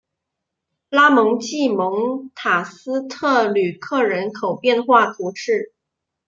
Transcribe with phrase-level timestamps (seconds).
[0.89, 5.73] 拉蒙济蒙塔斯特吕克人口变化图示